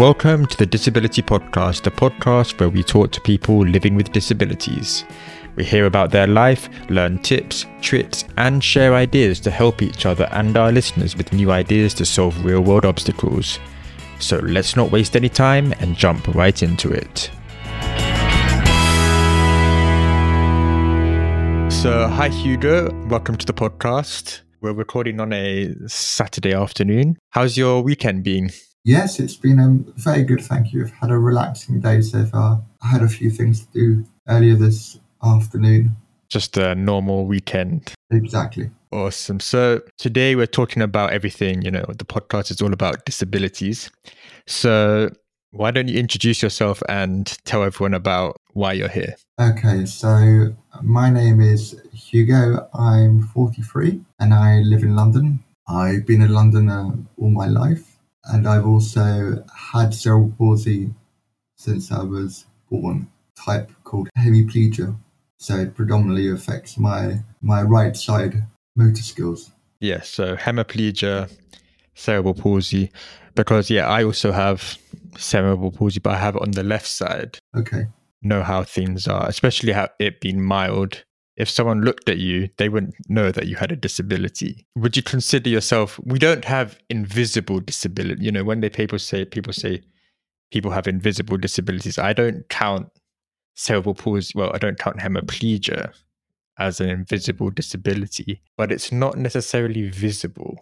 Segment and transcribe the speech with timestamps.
[0.00, 5.04] Welcome to the Disability Podcast, the podcast where we talk to people living with disabilities.
[5.56, 10.26] We hear about their life, learn tips, tricks, and share ideas to help each other
[10.32, 13.58] and our listeners with new ideas to solve real world obstacles.
[14.20, 17.30] So let's not waste any time and jump right into it.
[21.70, 24.40] So, hi Hugo, welcome to the podcast.
[24.62, 27.18] We're recording on a Saturday afternoon.
[27.32, 28.48] How's your weekend been?
[28.84, 30.84] Yes, it's been um, very good, thank you.
[30.84, 32.62] I've had a relaxing day so far.
[32.82, 35.96] I had a few things to do earlier this afternoon.
[36.30, 37.92] Just a normal weekend.
[38.10, 38.70] Exactly.
[38.90, 39.38] Awesome.
[39.38, 43.90] So today we're talking about everything, you know, the podcast is all about disabilities.
[44.46, 45.10] So
[45.50, 49.16] why don't you introduce yourself and tell everyone about why you're here?
[49.40, 52.68] Okay, so my name is Hugo.
[52.72, 55.44] I'm 43 and I live in London.
[55.68, 57.89] I've been in London uh, all my life
[58.24, 60.94] and I've also had cerebral palsy
[61.56, 64.96] since I was born, type called hemiplegia.
[65.38, 68.44] So it predominantly affects my my right side
[68.76, 69.50] motor skills.
[69.80, 71.30] Yeah, so hemiplegia,
[71.94, 72.90] cerebral palsy,
[73.34, 74.78] because yeah, I also have
[75.16, 77.38] cerebral palsy, but I have it on the left side.
[77.56, 77.86] Okay.
[78.22, 81.04] Know how things are, especially how it being mild.
[81.36, 84.66] If someone looked at you, they wouldn't know that you had a disability.
[84.76, 85.98] Would you consider yourself?
[86.04, 88.24] We don't have invisible disability.
[88.24, 89.82] You know, when they people say people say
[90.50, 92.88] people have invisible disabilities, I don't count
[93.54, 94.32] cerebral palsy.
[94.34, 95.92] Well, I don't count hemiplegia
[96.58, 100.58] as an invisible disability, but it's not necessarily visible.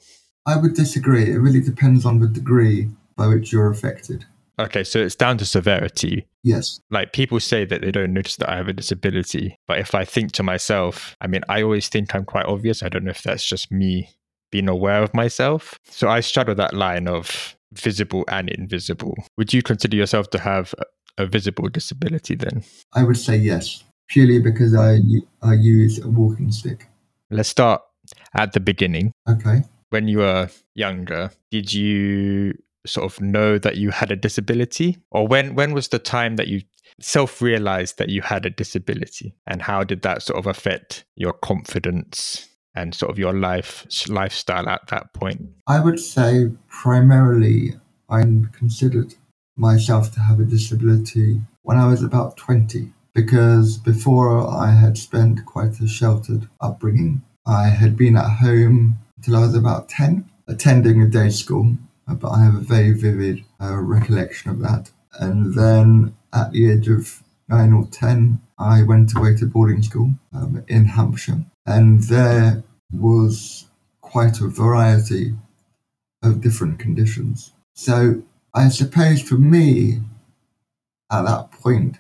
[0.47, 1.31] I would disagree.
[1.31, 4.25] It really depends on the degree by which you're affected.
[4.59, 6.27] Okay, so it's down to severity.
[6.43, 6.81] Yes.
[6.91, 10.05] Like people say that they don't notice that I have a disability, but if I
[10.05, 12.83] think to myself, I mean, I always think I'm quite obvious.
[12.83, 14.11] I don't know if that's just me
[14.51, 15.79] being aware of myself.
[15.85, 19.15] So I straddle that line of visible and invisible.
[19.37, 20.75] Would you consider yourself to have
[21.19, 22.65] a visible disability then?
[22.95, 24.99] I would say yes, purely because I,
[25.43, 26.89] I use a walking stick.
[27.31, 27.83] Let's start
[28.35, 29.13] at the beginning.
[29.29, 29.63] Okay.
[29.91, 32.55] When you were younger, did you
[32.87, 34.99] sort of know that you had a disability?
[35.11, 36.63] Or when, when was the time that you
[37.01, 39.35] self realized that you had a disability?
[39.47, 44.69] And how did that sort of affect your confidence and sort of your life lifestyle
[44.69, 45.49] at that point?
[45.67, 47.75] I would say primarily
[48.09, 48.23] I
[48.53, 49.15] considered
[49.57, 55.45] myself to have a disability when I was about 20 because before I had spent
[55.45, 57.23] quite a sheltered upbringing.
[57.45, 61.77] I had been at home until I was about 10, attending a day school,
[62.15, 64.91] but I have a very vivid uh, recollection of that.
[65.19, 70.15] And then at the age of 9 or 10, I went away to boarding school
[70.35, 73.67] um, in Hampshire, and there was
[74.01, 75.35] quite a variety
[76.23, 77.53] of different conditions.
[77.75, 78.23] So
[78.55, 80.01] I suppose for me,
[81.11, 81.99] at that point,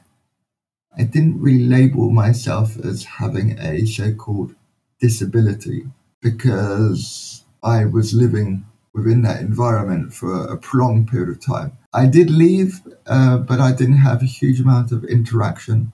[0.96, 4.54] I didn't really label myself as having a so called
[5.00, 5.86] disability
[6.20, 8.66] because I was living
[8.98, 11.72] within that environment for a prolonged period of time.
[11.92, 15.92] I did leave, uh, but I didn't have a huge amount of interaction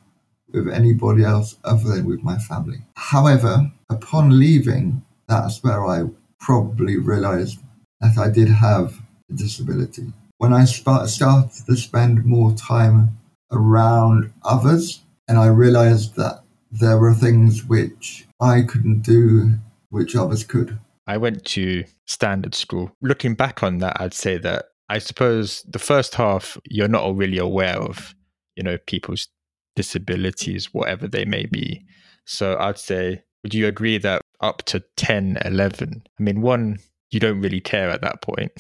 [0.53, 2.79] with anybody else other than with my family.
[2.97, 6.05] However, upon leaving, that's where I
[6.41, 7.59] probably realized
[8.01, 9.01] that I did have
[9.31, 10.13] a disability.
[10.39, 13.19] When I start, started to spend more time
[13.51, 19.59] around others, and I realized that there were things which I couldn't do,
[19.91, 20.79] which others could.
[21.07, 22.91] I went to standard school.
[23.03, 27.39] Looking back on that, I'd say that I suppose the first half, you're not really
[27.39, 28.15] aware of,
[28.57, 29.29] you know, people's
[29.77, 31.85] disabilities, whatever they may be.
[32.27, 36.79] So I'd say, would you agree that up to 10, 11, I mean, one,
[37.11, 38.53] you don't really care at that point.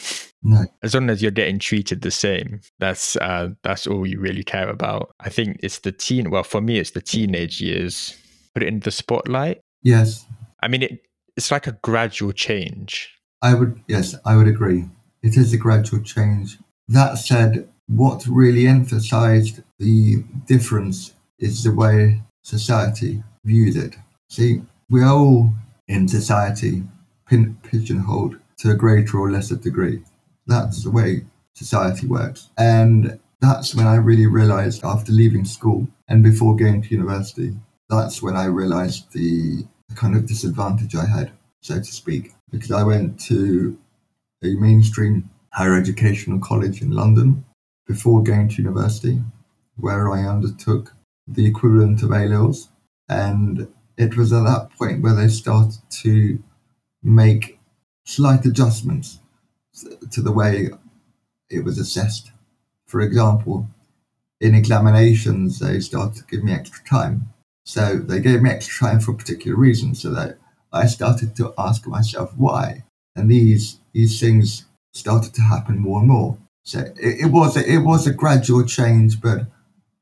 [0.43, 0.65] No.
[0.83, 4.69] As long as you're getting treated the same, that's uh, that's all you really care
[4.69, 5.15] about.
[5.21, 6.31] I think it's the teen.
[6.31, 8.17] Well, for me, it's the teenage years.
[8.53, 9.61] Put it in the spotlight.
[9.83, 10.25] Yes.
[10.63, 11.01] I mean, it,
[11.37, 13.11] it's like a gradual change.
[13.43, 14.87] I would, yes, I would agree.
[15.23, 16.59] It is a gradual change.
[16.89, 23.97] That said, what really emphasized the difference is the way society views it.
[24.29, 25.53] See, we are all
[25.89, 26.85] in society
[27.27, 30.03] pin- pigeonholed to a greater or lesser degree.
[30.47, 31.25] That's the way
[31.55, 32.51] society works.
[32.57, 37.55] And that's when I really realized after leaving school and before going to university,
[37.91, 42.83] that's when I realized the kind of disadvantage I had, so to speak, because I
[42.83, 43.79] went to
[44.43, 47.45] a mainstream higher educational college in London
[47.87, 49.23] before going to university,
[49.77, 50.95] where I undertook
[51.27, 52.69] the equivalent of A levels.
[53.09, 56.43] And it was at that point where they started to
[57.03, 57.59] make
[58.05, 59.21] slight adjustments
[60.11, 60.71] to the way
[61.51, 62.31] it was assessed
[62.95, 63.69] for example,
[64.41, 67.34] in examinations, they started to give me extra time.
[67.65, 69.95] So they gave me extra time for a particular reason.
[69.95, 70.39] So that
[70.73, 72.85] I started to ask myself why,
[73.17, 76.39] and these these things started to happen more and more.
[76.65, 79.47] So it, it was a, it was a gradual change, but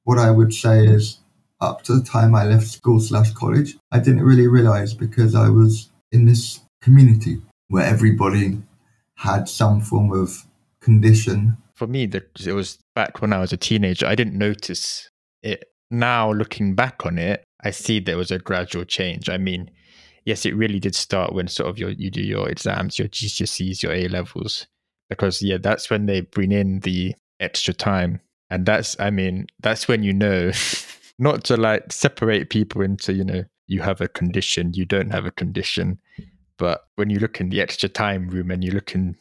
[0.04, 1.18] what I would say is
[1.60, 5.48] up to the time I left school slash college, I didn't really realize because I
[5.48, 8.60] was in this community where everybody
[9.16, 10.44] had some form of
[10.80, 11.56] condition.
[11.74, 14.06] For me, it was back when I was a teenager.
[14.06, 15.08] I didn't notice
[15.42, 15.64] it.
[15.90, 19.28] Now, looking back on it, I see there was a gradual change.
[19.28, 19.70] I mean,
[20.24, 23.82] yes, it really did start when sort of your, you do your exams, your GCSEs,
[23.82, 24.66] your A levels,
[25.08, 28.20] because yeah, that's when they bring in the extra time,
[28.50, 30.52] and that's I mean, that's when you know
[31.18, 35.24] not to like separate people into you know you have a condition, you don't have
[35.24, 35.98] a condition,
[36.58, 39.16] but when you look in the extra time room and you look in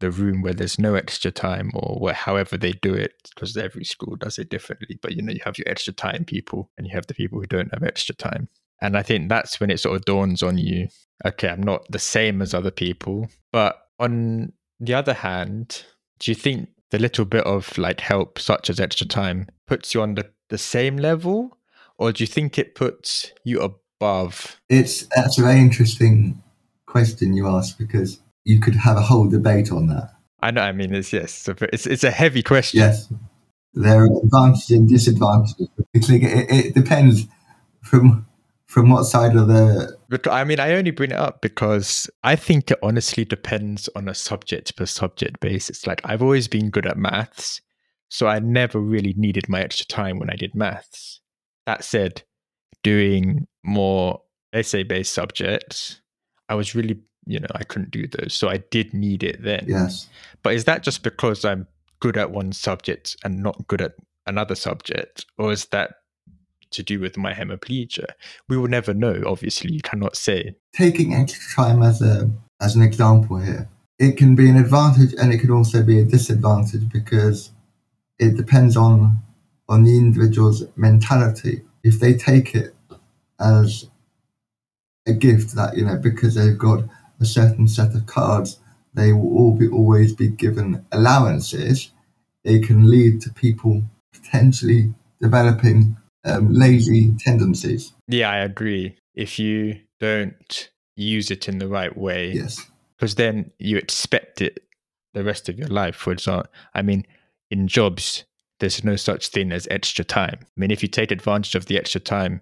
[0.00, 3.84] the room where there's no extra time or where however they do it because every
[3.84, 6.94] school does it differently but you know you have your extra time people and you
[6.94, 8.48] have the people who don't have extra time.
[8.82, 10.88] And i think that's when it sort of dawns on you
[11.24, 13.28] okay i'm not the same as other people.
[13.52, 15.84] But on the other hand
[16.18, 20.02] do you think the little bit of like help such as extra time puts you
[20.02, 21.58] on the, the same level?
[21.98, 24.60] Or do you think it puts you above?
[24.68, 26.42] It's that's a very interesting
[26.86, 30.10] question you ask because you could have a whole debate on that.
[30.40, 30.62] I know.
[30.62, 32.80] I mean, it's yes, it's it's a heavy question.
[32.80, 33.12] Yes,
[33.74, 35.68] there are advantages and disadvantages.
[35.92, 37.26] It, it depends
[37.82, 38.26] from
[38.66, 39.96] from what side of the.
[40.08, 44.08] But I mean, I only bring it up because I think it honestly depends on
[44.08, 45.86] a subject per subject basis.
[45.86, 47.60] Like I've always been good at maths,
[48.08, 51.20] so I never really needed my extra time when I did maths.
[51.66, 52.22] That said,
[52.84, 54.20] doing more
[54.52, 56.00] essay based subjects,
[56.48, 58.34] I was really you know, I couldn't do those.
[58.34, 59.64] So I did need it then.
[59.66, 60.08] Yes.
[60.42, 61.66] But is that just because I'm
[62.00, 63.94] good at one subject and not good at
[64.26, 65.26] another subject?
[65.36, 65.96] Or is that
[66.70, 68.06] to do with my hemiplegia?
[68.48, 69.72] We will never know, obviously.
[69.72, 70.54] You cannot say.
[70.74, 72.30] Taking extra time as a
[72.60, 73.68] as an example here,
[73.98, 77.50] it can be an advantage and it can also be a disadvantage because
[78.18, 79.18] it depends on
[79.68, 81.62] on the individual's mentality.
[81.82, 82.74] If they take it
[83.40, 83.88] as
[85.06, 86.84] a gift that, you know, because they've got
[87.20, 88.60] a certain set of cards,
[88.94, 91.90] they will all be always be given allowances.
[92.44, 93.82] It can lead to people
[94.12, 97.92] potentially developing um, lazy tendencies.
[98.08, 98.96] Yeah, I agree.
[99.14, 102.64] If you don't use it in the right way, yes,
[102.96, 104.64] because then you expect it
[105.14, 105.96] the rest of your life.
[105.96, 107.06] For example, I mean,
[107.50, 108.24] in jobs,
[108.60, 110.38] there's no such thing as extra time.
[110.42, 112.40] I mean, if you take advantage of the extra time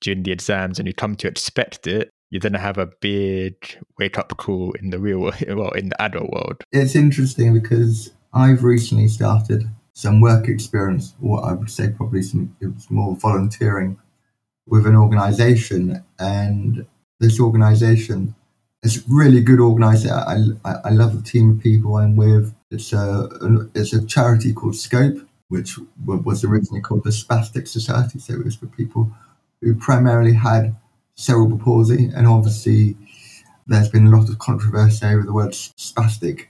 [0.00, 4.16] during the exams and you come to expect it, you're to have a big wake
[4.16, 6.62] up call in the real world, well, in the adult world.
[6.72, 12.56] It's interesting because I've recently started some work experience, or I would say probably some
[12.88, 13.98] more volunteering
[14.66, 16.04] with an organization.
[16.18, 16.86] And
[17.18, 18.34] this organization
[18.82, 20.12] is really good organization.
[20.16, 22.54] I, I, I love the team of people I'm with.
[22.70, 23.28] It's a,
[23.74, 25.18] it's a charity called Scope,
[25.48, 28.20] which was originally called the Spastic Society.
[28.20, 29.12] So it was for people
[29.60, 30.76] who primarily had
[31.20, 32.96] cerebral palsy, and obviously
[33.66, 36.46] there's been a lot of controversy over the word spastic.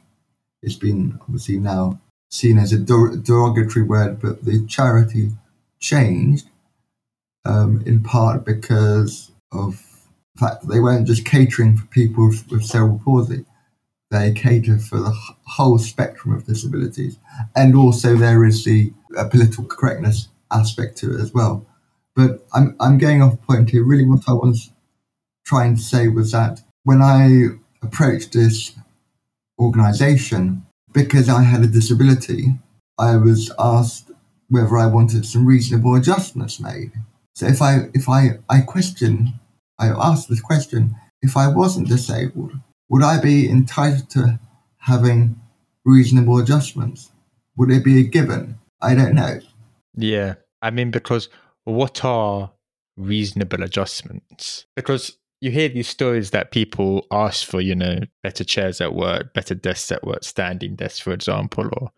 [0.63, 2.01] It's been obviously now
[2.31, 5.31] seen as a derogatory word, but the charity
[5.81, 6.49] changed
[7.45, 9.83] um, in part because of
[10.35, 13.45] the fact that they weren't just catering for people with cerebral palsy.
[14.11, 17.19] They cater for the whole spectrum of disabilities.
[17.57, 21.67] And also there is the uh, political correctness aspect to it as well.
[22.17, 23.85] But I'm I'm going off point here.
[23.85, 24.71] Really, what I was
[25.45, 28.73] trying to say was that when I approached this
[29.59, 32.55] organization, because I had a disability,
[32.99, 34.11] I was asked
[34.49, 36.93] whether I wanted some reasonable adjustments made.
[37.35, 39.41] So if I if I I question,
[39.79, 42.53] I asked this question: if I wasn't disabled,
[42.89, 44.41] would I be entitled to
[44.79, 45.41] having
[45.85, 47.13] reasonable adjustments?
[47.57, 48.59] Would it be a given?
[48.83, 49.41] I don't know.
[49.97, 51.29] Yeah, I mean because
[51.71, 52.53] what are
[52.97, 54.67] reasonable adjustments?
[54.77, 59.33] Because you hear these stories that people ask for, you know, better chairs at work,
[59.33, 61.91] better desks at work, standing desks, for example, or,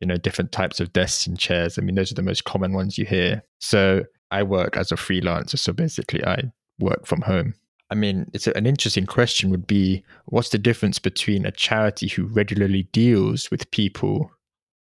[0.00, 1.78] you know, different types of desks and chairs.
[1.78, 3.42] I mean, those are the most common ones you hear.
[3.60, 5.58] So I work as a freelancer.
[5.58, 7.54] So basically, I work from home.
[7.90, 12.24] I mean, it's an interesting question would be what's the difference between a charity who
[12.24, 14.30] regularly deals with people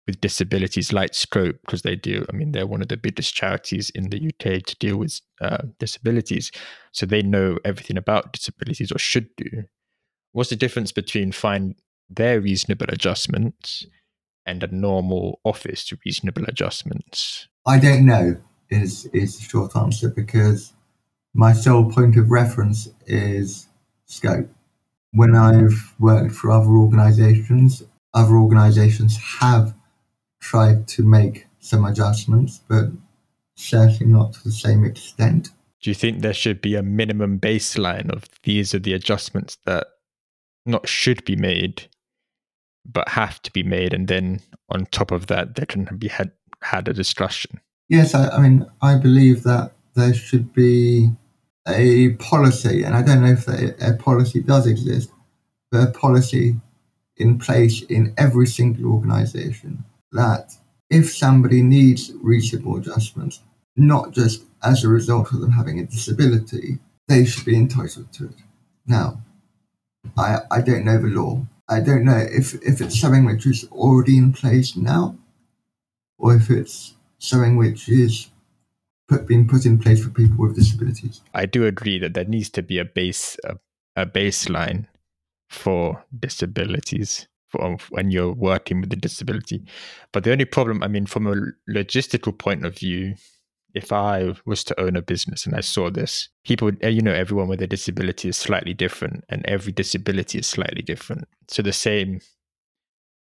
[0.07, 2.25] with disabilities like Scope, because they do.
[2.31, 5.63] I mean, they're one of the biggest charities in the UK to deal with uh,
[5.79, 6.51] disabilities.
[6.91, 9.63] So they know everything about disabilities or should do.
[10.31, 11.75] What's the difference between find
[12.09, 13.85] their reasonable adjustments
[14.45, 17.47] and a normal office to reasonable adjustments?
[17.65, 18.37] I don't know
[18.69, 20.73] is is the short answer because
[21.33, 23.67] my sole point of reference is
[24.05, 24.49] scope.
[25.11, 29.73] When I've worked for other organizations, other organizations have
[30.41, 32.85] tried to make some adjustments, but
[33.55, 35.49] certainly not to the same extent.
[35.81, 39.87] Do you think there should be a minimum baseline of these are the adjustments that
[40.65, 41.87] not should be made,
[42.85, 46.31] but have to be made, and then on top of that, there can be had
[46.61, 47.59] had a discussion?
[47.89, 51.11] Yes, I, I mean, I believe that there should be
[51.67, 55.11] a policy, and I don't know if a, a policy does exist,
[55.71, 56.59] but a policy
[57.17, 60.53] in place in every single organization that
[60.89, 63.41] if somebody needs reasonable adjustments,
[63.75, 68.25] not just as a result of them having a disability, they should be entitled to
[68.25, 68.35] it.
[68.85, 69.21] Now,
[70.17, 71.45] I, I don't know the law.
[71.69, 75.15] I don't know if, if it's something which is already in place now
[76.17, 78.29] or if it's something which is
[79.07, 81.21] put, being put in place for people with disabilities.
[81.33, 83.55] I do agree that there needs to be a base a,
[83.95, 84.87] a baseline
[85.49, 89.63] for disabilities for when you're working with a disability.
[90.11, 91.35] But the only problem, I mean, from a
[91.69, 93.15] logistical point of view,
[93.73, 97.13] if I was to own a business and I saw this, people, eh, you know,
[97.13, 101.27] everyone with a disability is slightly different, and every disability is slightly different.
[101.47, 102.19] So the same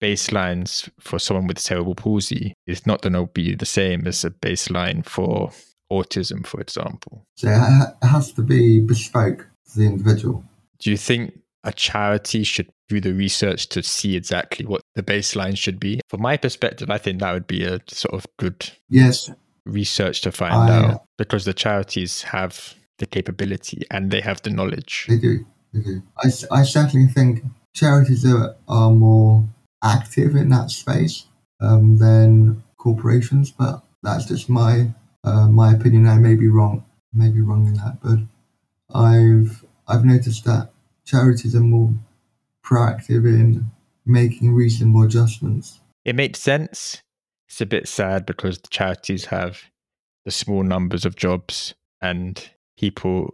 [0.02, 4.30] baselines for someone with cerebral palsy is not going to be the same as a
[4.30, 5.52] baseline for
[5.92, 7.26] autism, for example.
[7.36, 10.44] So it has to be bespoke to the individual.
[10.80, 15.58] Do you think a charity should do the research to see exactly what the baseline
[15.58, 16.02] should be?
[16.10, 19.30] From my perspective, I think that would be a sort of good yes
[19.66, 24.50] research to find I, out because the charities have the capability and they have the
[24.50, 25.06] knowledge.
[25.08, 25.46] They do.
[25.74, 26.02] They do.
[26.18, 29.48] I, I certainly think charities are, are more
[29.84, 31.26] active in that space
[31.62, 34.90] um, than corporations, but that's just my
[35.24, 36.08] uh, my opinion.
[36.08, 38.20] I may be wrong, may be wrong in that, but
[38.98, 40.72] I've I've noticed that
[41.10, 41.94] charities are more
[42.64, 43.66] proactive in
[44.06, 45.80] making reasonable adjustments.
[46.06, 47.02] It makes sense.
[47.48, 49.64] It's a bit sad because the charities have
[50.26, 53.34] the small numbers of jobs and people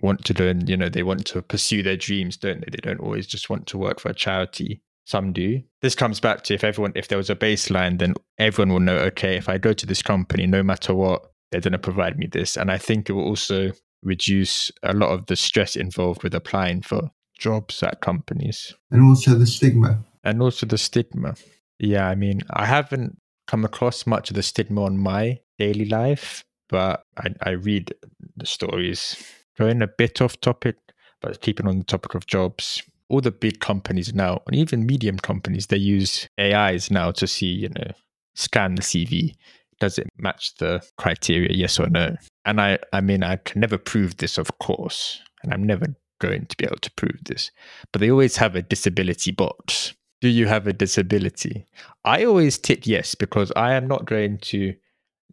[0.00, 2.68] want to learn, you know, they want to pursue their dreams, don't they?
[2.70, 4.82] They don't always just want to work for a charity.
[5.06, 5.62] Some do.
[5.82, 8.96] This comes back to if everyone, if there was a baseline, then everyone will know,
[8.96, 12.26] okay, if I go to this company, no matter what, they're going to provide me
[12.26, 12.56] this.
[12.56, 13.72] And I think it will also
[14.04, 18.74] reduce a lot of the stress involved with applying for jobs at companies.
[18.90, 20.04] And also the stigma.
[20.22, 21.34] And also the stigma.
[21.78, 26.44] Yeah, I mean, I haven't come across much of the stigma on my daily life,
[26.68, 27.92] but I, I read
[28.36, 29.16] the stories.
[29.58, 30.76] Going a bit off topic,
[31.20, 35.18] but keeping on the topic of jobs, all the big companies now, and even medium
[35.18, 37.90] companies, they use AIs now to see, you know,
[38.34, 39.34] scan the CV.
[39.80, 42.16] Does it match the criteria, yes or no?
[42.44, 45.86] And I, I mean, I can never prove this, of course, and I'm never
[46.20, 47.50] going to be able to prove this.
[47.92, 51.66] But they always have a disability box Do you have a disability?
[52.04, 54.74] I always tick yes because I am not going to.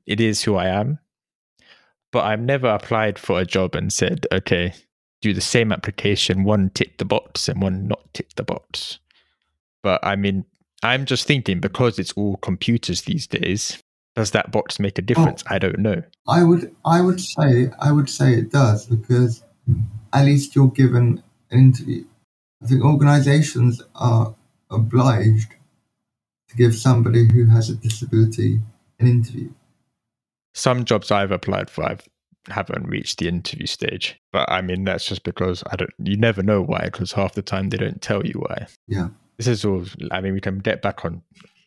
[0.05, 0.99] It is who I am.
[2.11, 4.73] But I've never applied for a job and said, okay,
[5.21, 8.99] do the same application, one tick the box and one not tick the box.
[9.81, 10.43] But I mean,
[10.83, 13.81] I'm just thinking because it's all computers these days,
[14.15, 15.43] does that box make a difference?
[15.49, 16.01] Oh, I don't know.
[16.27, 19.43] I would I would say I would say it does because
[20.13, 22.03] at least you're given an interview.
[22.63, 24.35] I think organizations are
[24.69, 25.53] obliged
[26.49, 28.59] to give somebody who has a disability
[28.99, 29.49] an interview.
[30.53, 32.07] Some jobs I've applied for, I've
[32.49, 34.19] haven't reached the interview stage.
[34.31, 35.91] But I mean, that's just because I don't.
[35.99, 38.67] You never know why, because half the time they don't tell you why.
[38.87, 39.09] Yeah.
[39.37, 39.85] This is all.
[40.11, 41.21] I mean, we can get back on,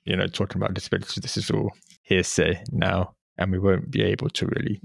[0.04, 1.14] you know, talking about disabilities.
[1.14, 1.72] This is all
[2.04, 4.80] hearsay now, and we won't be able to really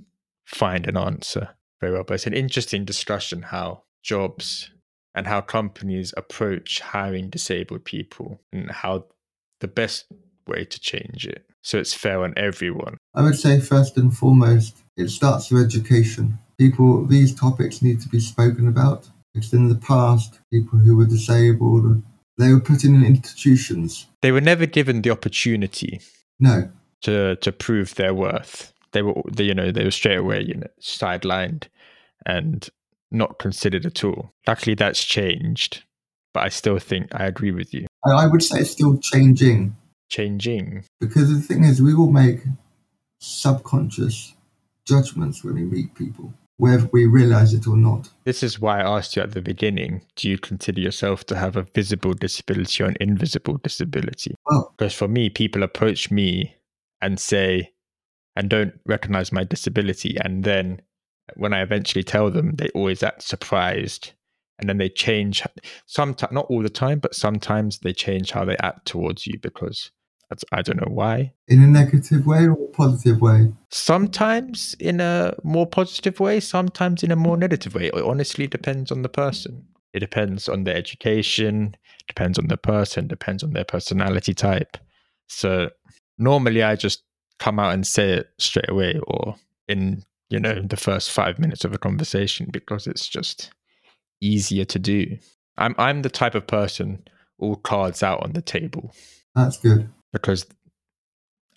[0.45, 1.49] find an answer
[1.79, 2.03] very well.
[2.03, 4.71] But it's an interesting discussion how jobs
[5.13, 9.05] and how companies approach hiring disabled people and how
[9.59, 10.05] the best
[10.47, 12.97] way to change it so it's fair on everyone.
[13.15, 16.39] I would say first and foremost, it starts with education.
[16.57, 19.09] People, these topics need to be spoken about.
[19.33, 22.01] Because in the past, people who were disabled,
[22.37, 24.07] they were put in institutions.
[24.21, 26.01] They were never given the opportunity.
[26.39, 26.71] No.
[27.03, 28.73] To to prove their worth.
[28.91, 31.67] They were, they, you know, they were straight away, you know, sidelined
[32.25, 32.67] and
[33.11, 34.31] not considered at all.
[34.47, 35.83] Luckily, that's changed,
[36.33, 37.85] but I still think I agree with you.
[38.05, 39.75] I would say it's still changing
[40.09, 40.83] changing.
[40.99, 42.41] Because the thing is, we will make
[43.19, 44.33] subconscious
[44.85, 46.33] judgments when we meet people.
[46.57, 48.09] whether we realize it or not.
[48.25, 51.55] This is why I asked you at the beginning do you consider yourself to have
[51.55, 54.35] a visible disability or an invisible disability?
[54.45, 56.55] Well, Because for me, people approach me
[57.01, 57.71] and say,
[58.35, 60.17] and don't recognize my disability.
[60.23, 60.81] And then
[61.35, 64.13] when I eventually tell them, they always act surprised.
[64.59, 65.43] And then they change,
[65.85, 69.91] sometimes, not all the time, but sometimes they change how they act towards you because
[70.29, 71.33] that's, I don't know why.
[71.47, 73.51] in a negative way or positive way?
[73.71, 77.87] Sometimes in a more positive way, sometimes in a more negative way.
[77.87, 79.65] It honestly depends on the person.
[79.93, 81.75] It depends on their education,
[82.07, 84.77] depends on the person, depends on their personality type.
[85.27, 85.69] So
[86.19, 87.03] normally I just
[87.39, 89.35] come out and say it straight away or
[89.67, 93.51] in, you know, the first five minutes of a conversation because it's just
[94.21, 95.17] easier to do.
[95.57, 97.03] I'm I'm the type of person
[97.39, 98.93] all cards out on the table
[99.33, 99.89] That's good.
[100.11, 100.45] because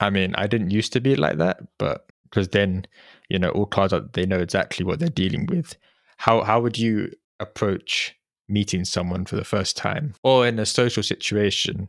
[0.00, 2.86] I mean, I didn't used to be like that, but because then,
[3.28, 5.76] you know, all cards out, they know exactly what they're dealing with.
[6.16, 8.14] How how would you approach
[8.48, 11.88] meeting someone for the first time, or in a social situation?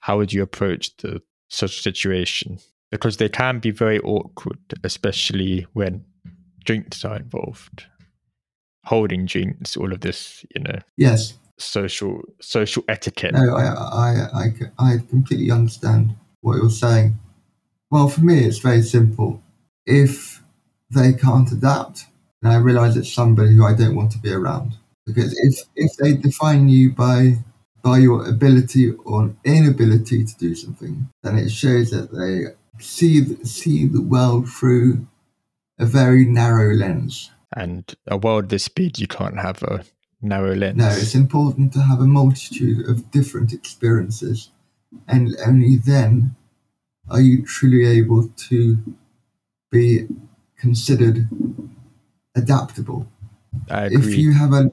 [0.00, 1.22] How would you approach the
[1.52, 2.58] social situation?
[2.90, 6.04] Because they can be very awkward, especially when
[6.64, 7.86] drinks are involved,
[8.84, 11.34] holding drinks, all of this, you know, Yes.
[11.58, 13.34] social social etiquette.
[13.34, 17.18] No, I, I, I, I completely understand what you're saying.
[17.90, 19.42] Well, for me, it's very simple.
[19.86, 20.42] If
[20.90, 22.06] they can't adapt,
[22.42, 24.74] then I realize it's somebody who I don't want to be around.
[25.06, 27.38] Because if, if they define you by
[27.82, 33.44] by your ability or inability to do something, then it shows that they see the,
[33.46, 35.06] see the world through
[35.78, 37.30] a very narrow lens.
[37.54, 39.84] And a world this big, you can't have a
[40.20, 40.76] narrow lens.
[40.76, 44.50] No, it's important to have a multitude of different experiences,
[45.08, 46.36] and only then
[47.10, 48.78] are you truly able to
[49.70, 50.06] be
[50.56, 51.28] considered
[52.34, 53.06] adaptable.
[53.68, 53.98] I agree.
[53.98, 54.70] If you have a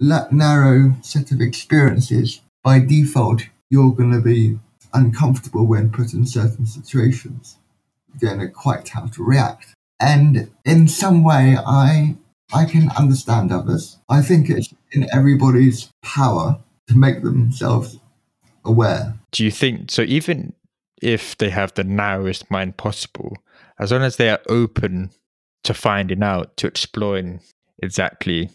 [0.00, 4.58] la- narrow set of experiences, by default, you're going to be
[4.92, 7.56] uncomfortable when put in certain situations.
[8.12, 9.74] You don't know quite how to react.
[9.98, 12.16] And in some way, I
[12.52, 13.96] I can understand others.
[14.10, 17.98] I think it's in everybody's power to make themselves
[18.66, 19.14] aware.
[19.32, 20.02] Do you think so?
[20.02, 20.52] Even
[21.00, 23.38] if they have the narrowest mind possible,
[23.78, 25.10] as long as they are open
[25.64, 27.40] to finding out, to exploring
[27.82, 28.50] exactly,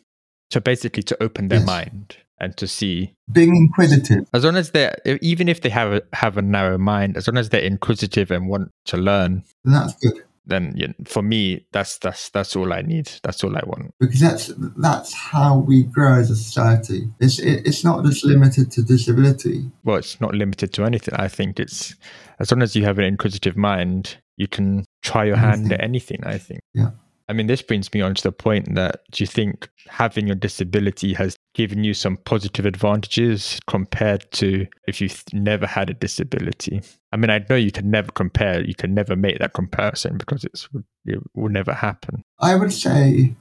[0.52, 1.68] so basically to open their Yes.
[1.68, 6.02] mind and to see, Being inquisitive, as long as they're even if they have a,
[6.13, 10.24] have a narrow mind, as long as they're inquisitive and want to learn, that's good
[10.46, 13.10] then you know, for me, that's that's that's all I need.
[13.24, 13.93] That's all I want.
[14.00, 17.10] because that's that's how we grow as a society.
[17.19, 19.72] It's it, it's not just limited to disability.
[19.84, 21.13] well, it's not limited to anything.
[21.15, 21.96] I think it's
[22.39, 26.22] as long as you have an inquisitive mind, you can try your hand at anything.
[26.24, 26.62] I think.
[26.74, 26.91] Yeah.
[27.30, 30.36] I mean, this brings me on to the point that do you think having your
[30.36, 35.94] disability has given you some positive advantages compared to if you th- never had a
[35.94, 36.82] disability?
[37.12, 40.44] I mean, I know you can never compare, you can never make that comparison because
[40.44, 40.68] it's
[41.06, 42.24] it will never happen.
[42.39, 43.36] I would say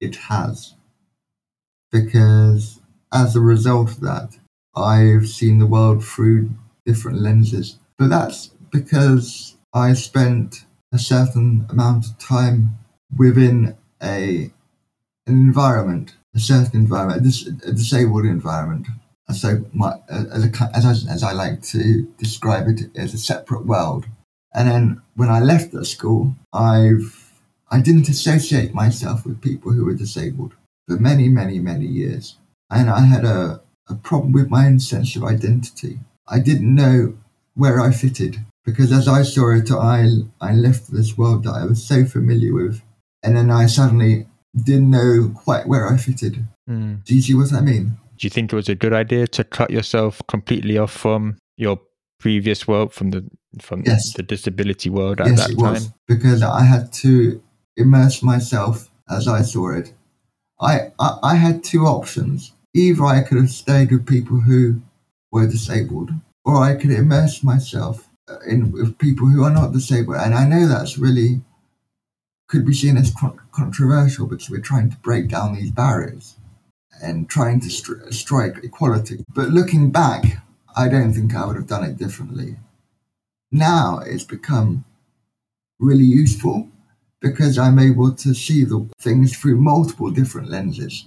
[0.00, 0.74] it has.
[1.90, 2.80] Because
[3.12, 4.38] as a result of that,
[4.76, 6.50] I've seen the world through
[6.84, 7.78] different lenses.
[7.98, 12.78] But that's because I spent a certain amount of time
[13.16, 14.52] within a
[15.26, 18.86] an environment, a certain environment, a, dis- a disabled environment.
[19.34, 23.66] So, my, as, a, as, I, as I like to describe it, as a separate
[23.66, 24.06] world.
[24.54, 27.28] And then when I left that school, I've
[27.70, 30.54] I didn't associate myself with people who were disabled
[30.86, 32.38] for many, many, many years.
[32.70, 35.98] And I had a, a problem with my own sense of identity.
[36.26, 37.18] I didn't know
[37.54, 40.08] where I fitted because as I saw it, I,
[40.40, 42.80] I left this world that I was so familiar with.
[43.22, 46.44] And then I suddenly didn't know quite where I fitted.
[46.66, 47.96] Do you see what I mean?
[48.16, 51.80] Do you think it was a good idea to cut yourself completely off from your
[52.18, 53.24] previous world, from the
[53.60, 54.12] from Yes.
[54.12, 55.72] the disability world at yes, that it time?
[55.74, 57.40] was because I had to
[57.76, 59.94] immerse myself as I saw it.
[60.60, 62.52] I, I I had two options.
[62.74, 64.82] Either I could have stayed with people who
[65.32, 66.10] were disabled,
[66.44, 70.16] or I could immerse myself uh, in with people who are not disabled.
[70.16, 71.40] And I know that's really
[72.48, 73.10] could be seen as
[73.58, 76.36] controversial because we're trying to break down these barriers
[77.02, 79.24] and trying to stri- strike equality.
[79.34, 80.42] But looking back,
[80.76, 82.56] I don't think I would have done it differently.
[83.50, 84.84] Now it's become
[85.80, 86.68] really useful
[87.20, 91.06] because I'm able to see the things through multiple different lenses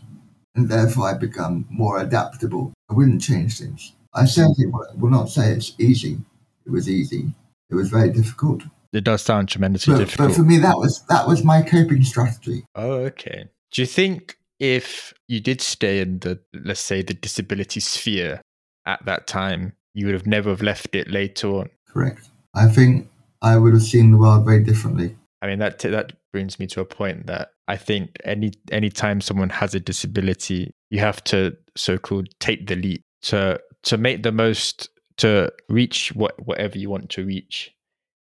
[0.56, 2.74] and therefore I become more adaptable.
[2.90, 3.94] I wouldn't change things.
[4.14, 6.20] I certainly will will not say it's easy.
[6.66, 7.34] It was easy.
[7.70, 10.30] It was very difficult, it does sound tremendously But, difficult.
[10.30, 12.64] but for me, that was that was my coping strategy.
[12.76, 13.46] oh, okay.
[13.72, 18.42] Do you think if you did stay in the, let's say, the disability sphere
[18.86, 21.70] at that time, you would have never have left it later on?
[21.88, 22.30] Correct.
[22.54, 23.10] I think
[23.42, 25.16] I would have seen the world very differently.
[25.42, 29.22] I mean that that brings me to a point that I think any any time
[29.22, 34.32] someone has a disability, you have to so-called take the leap to to make the
[34.32, 37.72] most to reach what whatever you want to reach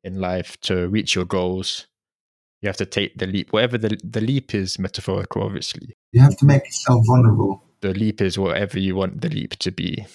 [0.04, 1.86] in life, to reach your goals.
[2.62, 3.52] You have to take the leap.
[3.52, 5.94] Whatever the the leap is metaphorical, obviously.
[6.12, 7.62] You have to make yourself vulnerable.
[7.80, 10.06] The leap is whatever you want the leap to be.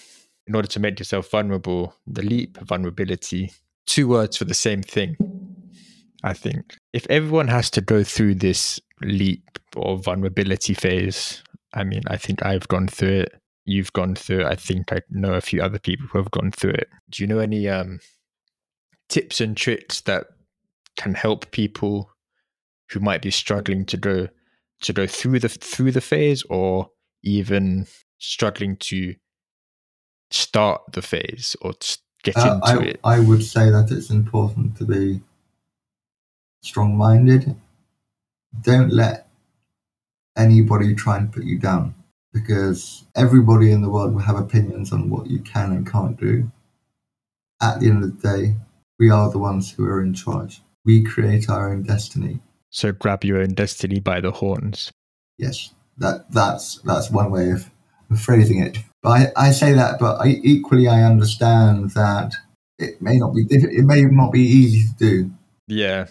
[0.47, 3.51] In order to make yourself vulnerable, the leap, vulnerability,
[3.85, 5.15] two words for the same thing.
[6.23, 12.01] I think if everyone has to go through this leap or vulnerability phase, I mean,
[12.07, 13.41] I think I've gone through it.
[13.65, 14.47] You've gone through it.
[14.47, 16.89] I think I know a few other people who have gone through it.
[17.11, 17.99] Do you know any um,
[19.09, 20.27] tips and tricks that
[20.97, 22.11] can help people
[22.91, 24.27] who might be struggling to go
[24.81, 26.89] to go through the through the phase, or
[27.23, 27.85] even
[28.19, 29.15] struggling to
[30.31, 31.73] start the phase or
[32.23, 32.99] get Uh, into I, it?
[33.03, 35.21] I would say that it's important to be
[36.61, 37.55] strong minded.
[38.61, 39.27] Don't let
[40.37, 41.95] anybody try and put you down
[42.33, 46.51] because everybody in the world will have opinions on what you can and can't do.
[47.61, 48.55] At the end of the day,
[48.99, 50.61] we are the ones who are in charge.
[50.85, 52.39] We create our own destiny.
[52.69, 54.91] So grab your own destiny by the horns.
[55.37, 57.69] Yes, that that's that's one way of,
[58.11, 58.77] of phrasing it.
[59.01, 62.33] But I, I say that, but I, equally I understand that
[62.77, 65.31] it may not be it may not be easy to do.
[65.67, 66.07] Yeah.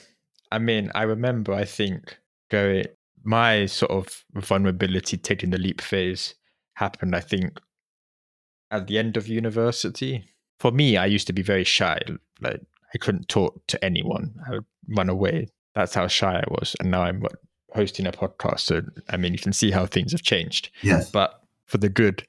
[0.51, 2.19] I mean, I remember, I think,
[2.51, 2.87] going,
[3.23, 6.35] my sort of vulnerability taking the leap phase
[6.77, 7.61] happened, I think,
[8.71, 10.31] at the end of university.
[10.59, 12.01] For me, I used to be very shy.
[12.41, 12.63] Like,
[12.95, 15.49] I couldn't talk to anyone, I would run away.
[15.75, 16.75] That's how shy I was.
[16.81, 17.23] And now I'm
[17.75, 18.61] hosting a podcast.
[18.61, 22.25] So, I mean, you can see how things have changed Yes, but for the good.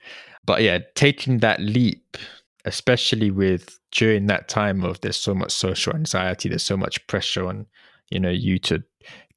[0.45, 2.17] But yeah, taking that leap,
[2.65, 7.47] especially with during that time of there's so much social anxiety, there's so much pressure
[7.47, 7.65] on,
[8.09, 8.83] you know, you to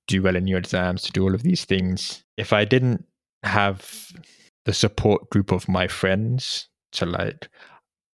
[0.09, 2.25] do well in your exams, to do all of these things.
[2.37, 3.05] If I didn't
[3.45, 4.13] have
[4.65, 7.49] the support group of my friends to like,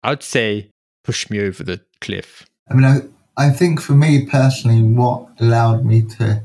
[0.03, 0.71] I'd say
[1.03, 2.45] push me over the cliff.
[2.69, 3.01] I mean, I,
[3.37, 6.43] I think for me personally, what allowed me to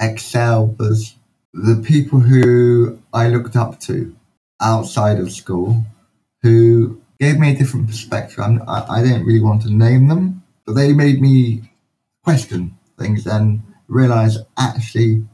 [0.00, 1.16] excel was
[1.52, 4.14] the people who I looked up to
[4.60, 5.84] outside of school
[6.42, 8.40] who gave me a different perspective.
[8.40, 11.70] I'm, I, I don't really want to name them, but they made me
[12.24, 15.24] question things and realize actually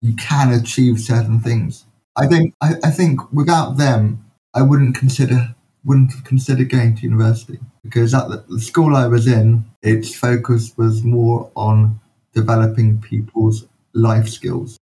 [0.00, 1.84] you can achieve certain things.
[2.16, 5.54] I think I, I think without them, I wouldn't consider
[5.84, 10.76] wouldn't have considered going to university because at the, school I was in, its focus
[10.76, 11.98] was more on
[12.34, 14.78] developing people's life skills,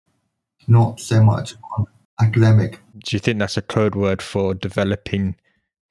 [0.66, 1.86] not so much on
[2.20, 2.80] academic.
[3.04, 5.36] Do you think that's a code word for developing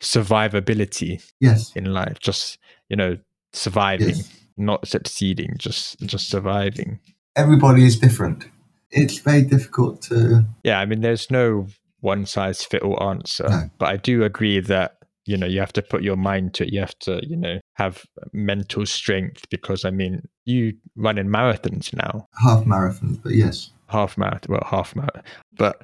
[0.01, 2.19] survivability Yes, in life?
[2.19, 2.57] Just,
[2.89, 3.17] you know,
[3.53, 4.39] surviving, yes.
[4.57, 6.99] not succeeding, just just surviving.
[7.35, 8.45] Everybody is different.
[8.89, 10.45] It's very difficult to.
[10.63, 11.67] Yeah, I mean, there's no
[12.01, 13.69] one size fit all answer, No.
[13.77, 16.73] but I do agree that you know you have to put your mind to it.
[16.73, 21.93] You have to, you know, have mental strength because I mean, you run in marathons
[21.93, 25.23] now, half marathons, but yes, half marathon, well, half marathon.
[25.55, 25.81] But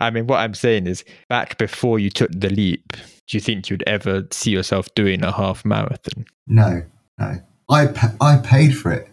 [0.00, 3.68] I mean, what I'm saying is, back before you took the leap, do you think
[3.68, 6.24] you'd ever see yourself doing a half marathon?
[6.46, 6.82] no,
[7.18, 7.40] no.
[7.70, 9.10] I pa- I paid for it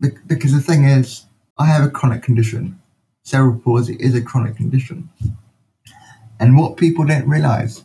[0.00, 1.26] Be- because the thing is,
[1.58, 2.80] I have a chronic condition.
[3.24, 5.08] Cerebral palsy is a chronic condition,
[6.40, 7.84] and what people don't realize,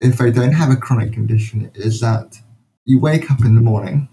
[0.00, 2.40] if they don't have a chronic condition, is that
[2.84, 4.08] you wake up in the morning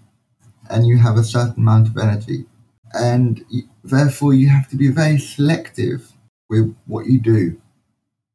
[0.70, 2.44] and you have a certain amount of energy,
[2.92, 6.12] and y- therefore you have to be very selective
[6.50, 7.60] with what you do,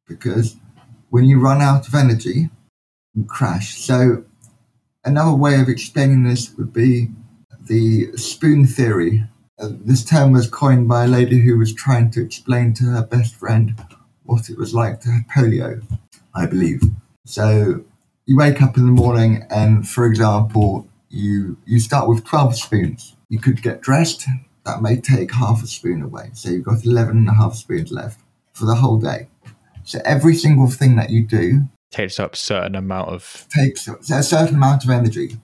[0.08, 0.56] because
[1.10, 2.50] when you run out of energy,
[3.13, 3.76] you crash.
[3.76, 4.26] So
[5.06, 7.10] another way of explaining this would be
[7.68, 9.26] the spoon theory.
[9.60, 13.06] Uh, this term was coined by a lady who was trying to explain to her
[13.06, 13.80] best friend
[14.24, 15.84] what it was like to have polio,
[16.34, 16.82] I believe.
[17.26, 17.84] So
[18.26, 23.16] you wake up in the morning and, for example, you, you start with 12 spoons.
[23.30, 24.26] You could get dressed,
[24.66, 26.32] that may take half a spoon away.
[26.34, 28.20] So you've got 11 and a half spoons left
[28.54, 29.28] for the whole day.
[29.84, 34.56] So every single thing that you do Takes up certain amount of takes a certain
[34.56, 35.38] amount of energy.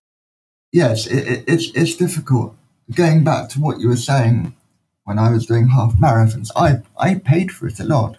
[0.71, 2.55] Yes, it, it, it's it's difficult.
[2.91, 4.55] Going back to what you were saying,
[5.03, 8.17] when I was doing half marathons, I I paid for it a lot.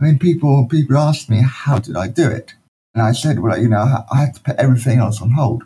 [0.00, 2.54] I mean, people people asked me how did I do it,
[2.94, 5.64] and I said, well, you know, I had to put everything else on hold.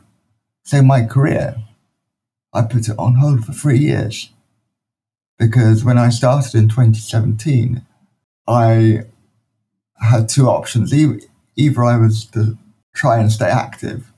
[0.64, 1.56] So my career,
[2.52, 4.30] I put it on hold for three years.
[5.38, 7.82] Because when I started in 2017,
[8.48, 9.04] I
[10.00, 10.94] had two options.
[10.94, 12.56] Either I was to
[12.94, 14.12] try and stay active,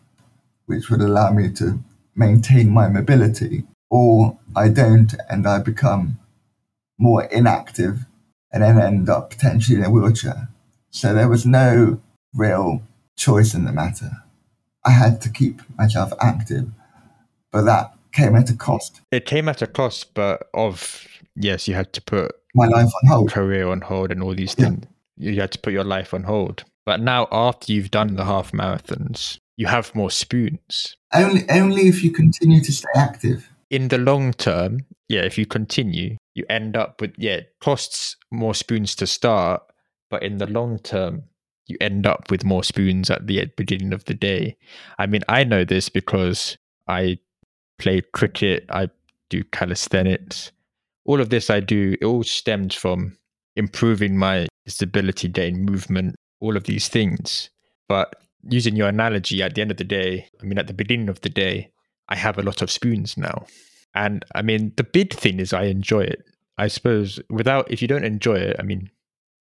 [0.66, 1.82] which would allow me to
[2.14, 6.18] maintain my mobility, or I don't and I become
[6.98, 8.06] more inactive
[8.52, 10.48] and then end up potentially in a wheelchair.
[10.90, 12.00] So there was no
[12.34, 12.82] real
[13.18, 14.10] choice in the matter.
[14.84, 16.68] I had to keep myself active,
[17.52, 19.02] but that came at a cost.
[19.10, 23.08] It came at a cost, but of yes, you had to put my life on
[23.08, 24.86] hold, career on hold, and all these things.
[25.18, 25.32] Yeah.
[25.32, 26.64] You had to put your life on hold.
[26.86, 30.96] But now, after you've done the half marathons, you have more spoons.
[31.12, 33.50] Only, only if you continue to stay active.
[33.68, 38.16] In the long term, yeah, if you continue, you end up with yeah, it costs
[38.30, 39.62] more spoons to start,
[40.08, 41.24] but in the long term,
[41.68, 44.56] you end up with more spoons at the beginning of the day.
[44.98, 46.56] I mean, I know this because
[46.88, 47.18] I
[47.78, 48.88] play cricket, I
[49.30, 50.50] do calisthenics.
[51.04, 53.16] All of this I do, it all stems from
[53.56, 57.50] improving my disability gain movement, all of these things.
[57.88, 58.14] But
[58.48, 61.20] using your analogy, at the end of the day, I mean, at the beginning of
[61.20, 61.70] the day,
[62.08, 63.46] I have a lot of spoons now.
[63.94, 66.22] And I mean, the big thing is I enjoy it.
[66.56, 68.90] I suppose without, if you don't enjoy it, I mean,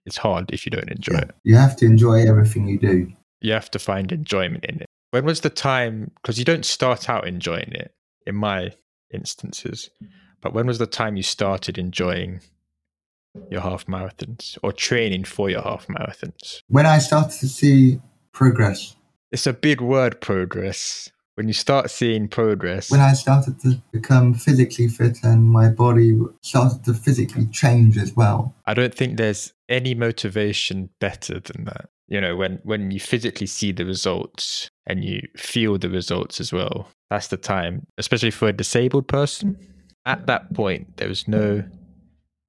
[0.07, 1.21] it's hard if you don't enjoy yeah.
[1.21, 1.35] it.
[1.43, 3.11] You have to enjoy everything you do.
[3.41, 4.87] You have to find enjoyment in it.
[5.11, 6.11] When was the time?
[6.15, 7.93] Because you don't start out enjoying it,
[8.25, 8.71] in my
[9.13, 9.89] instances.
[10.41, 12.41] But when was the time you started enjoying
[13.51, 16.61] your half marathons or training for your half marathons?
[16.67, 17.99] When I started to see
[18.31, 18.95] progress.
[19.31, 21.11] It's a big word, progress.
[21.37, 22.89] When you start seeing progress.
[22.89, 28.15] When I started to become physically fit and my body started to physically change as
[28.15, 28.55] well.
[28.65, 31.89] I don't think there's any motivation better than that.
[32.07, 36.51] You know, when, when you physically see the results and you feel the results as
[36.51, 39.59] well, that's the time, especially for a disabled person.
[40.07, 41.63] At that point, there was no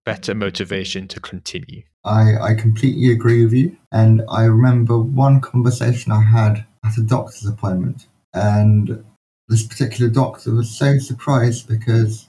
[0.06, 1.82] better motivation to continue.
[2.06, 3.76] I, I completely agree with you.
[3.92, 8.06] And I remember one conversation I had at a doctor's appointment.
[8.32, 9.04] And
[9.48, 12.28] this particular doctor was so surprised because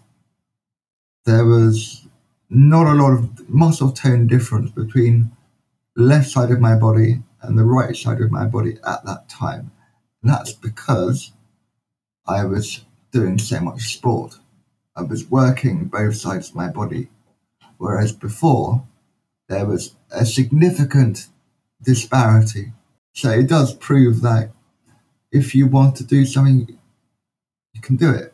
[1.26, 2.08] there was
[2.50, 5.32] not a lot of muscle tone difference between
[5.96, 9.30] the left side of my body and the right side of my body at that
[9.30, 9.72] time.
[10.22, 11.32] And that's because
[12.28, 14.36] I was doing so much sport.
[14.96, 17.10] I was working both sides of my body.
[17.78, 18.86] Whereas before,
[19.48, 21.28] there was a significant
[21.82, 22.74] disparity.
[23.14, 24.52] So it does prove that
[25.32, 26.78] if you want to do something,
[27.74, 28.34] you can do it.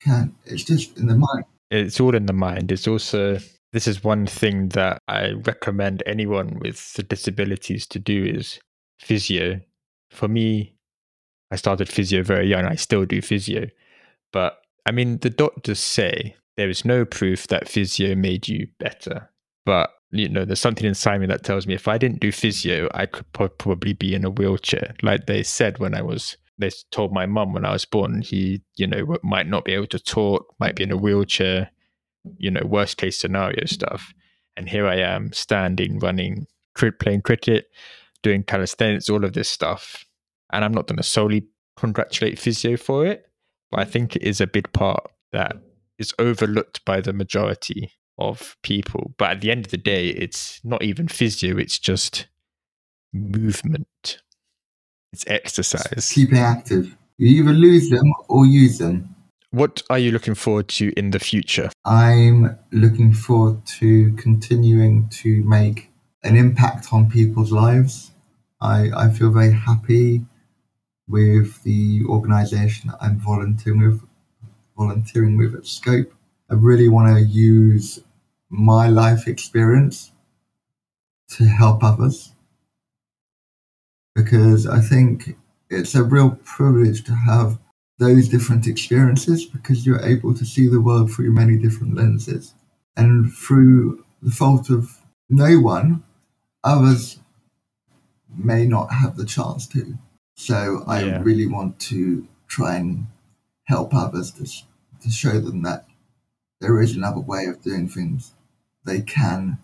[0.00, 0.34] You can.
[0.44, 2.72] It's just in the mind it's all in the mind.
[2.72, 3.38] It's also
[3.72, 8.58] this is one thing that I recommend anyone with disabilities to do is
[9.00, 9.60] physio.
[10.10, 10.74] For me,
[11.50, 12.64] I started physio very young.
[12.64, 13.66] I still do physio,
[14.32, 19.30] but I mean, the doctors say there is no proof that physio made you better.
[19.66, 22.88] But you know, there's something inside me that tells me if I didn't do physio,
[22.94, 24.94] I could probably be in a wheelchair.
[25.02, 28.62] Like they said when I was they told my mum when I was born, he,
[28.76, 31.70] you know, might not be able to talk, might be in a wheelchair,
[32.36, 34.12] you know, worst case scenario stuff.
[34.56, 37.66] And here I am standing, running, playing cricket,
[38.22, 40.04] doing calisthenics, all of this stuff.
[40.52, 43.24] And I'm not going to solely congratulate physio for it,
[43.70, 45.56] but I think it is a big part that
[45.96, 49.14] is overlooked by the majority of people.
[49.16, 52.26] But at the end of the day, it's not even physio, it's just
[53.12, 54.22] movement.
[55.12, 56.10] It's exercise.
[56.12, 56.96] Keeping active.
[57.16, 59.14] You either lose them or use them.
[59.50, 61.70] What are you looking forward to in the future?
[61.84, 65.90] I'm looking forward to continuing to make
[66.22, 68.12] an impact on people's lives.
[68.60, 70.26] I, I feel very happy
[71.08, 74.02] with the organisation that I'm volunteering with,
[74.76, 76.12] volunteering with at Scope.
[76.50, 78.00] I really want to use
[78.50, 80.12] my life experience
[81.28, 82.32] to help others
[84.14, 85.36] because I think
[85.70, 87.58] it's a real privilege to have
[87.98, 92.54] those different experiences because you're able to see the world through many different lenses.
[92.96, 96.02] And through the fault of no one,
[96.64, 97.20] others
[98.36, 99.96] may not have the chance to.
[100.34, 101.22] So I yeah.
[101.22, 103.06] really want to try and
[103.64, 104.46] help others to,
[105.02, 105.86] to show them that
[106.60, 108.34] there is another way of doing things.
[108.88, 109.58] They can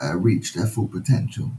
[0.00, 1.50] uh, reach their full potential.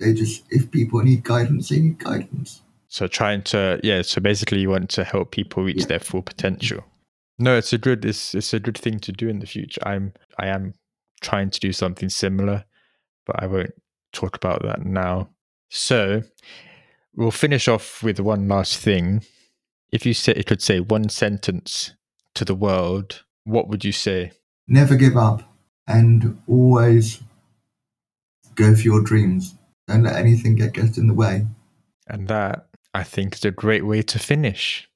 [0.00, 2.62] They just, if people need guidance, they need guidance.
[2.88, 4.00] So trying to, yeah.
[4.02, 5.86] So basically, you want to help people reach yeah.
[5.86, 6.82] their full potential.
[7.38, 9.82] No, it's a good, it's it's a good thing to do in the future.
[9.84, 10.72] I'm, I am
[11.20, 12.64] trying to do something similar,
[13.26, 13.74] but I won't
[14.12, 15.28] talk about that now.
[15.68, 16.22] So
[17.14, 19.22] we'll finish off with one last thing.
[19.92, 21.94] If you say, it could say one sentence
[22.34, 24.32] to the world, what would you say?
[24.66, 25.55] Never give up
[25.86, 27.20] and always
[28.54, 29.54] go for your dreams.
[29.86, 31.46] Don't let anything get, get in the way.
[32.08, 34.88] And that, I think, is a great way to finish.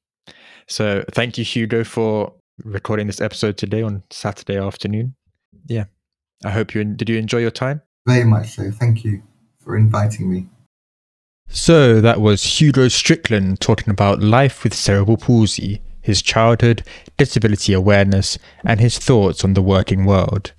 [0.67, 2.33] So thank you, Hugo, for
[2.65, 5.15] recording this episode today on Saturday afternoon.
[5.67, 5.85] Yeah.
[6.45, 7.83] I hope you did you enjoy your time?
[8.07, 8.71] Very much so.
[8.71, 9.23] Thank you
[9.61, 10.49] for inviting me.
[11.49, 16.85] So that was Hugo Strickland talking about life with cerebral palsy, his childhood,
[17.17, 20.53] disability awareness, and his thoughts on the working world.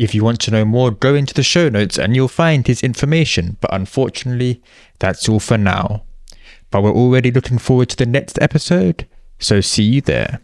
[0.00, 2.82] If you want to know more, go into the show notes and you'll find his
[2.82, 4.62] information, but unfortunately,
[4.98, 6.04] that's all for now.
[6.70, 9.06] But we're already looking forward to the next episode,
[9.38, 10.40] so see you there.